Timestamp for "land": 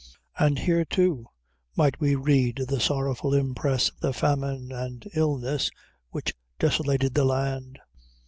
7.23-7.77